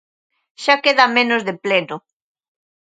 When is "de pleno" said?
1.47-1.97